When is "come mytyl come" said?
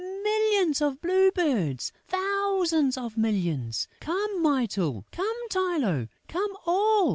3.99-5.49